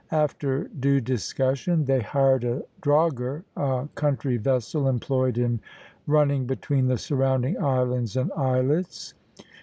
After 0.09 0.63
due 0.63 0.99
discussion 0.99 1.85
they 1.85 2.01
hired 2.01 2.43
a 2.43 2.63
drogher, 2.81 3.43
a 3.55 3.87
country 3.93 4.37
vessel 4.37 4.87
employed 4.87 5.37
in 5.37 5.59
running 6.07 6.47
between 6.47 6.87
the 6.87 6.97
surrounding 6.97 7.63
islands 7.63 8.17
and 8.17 8.31
islets. 8.35 9.13